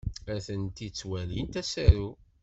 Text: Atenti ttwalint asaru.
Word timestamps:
Atenti 0.35 0.85
ttwalint 0.89 1.53
asaru. 1.61 2.09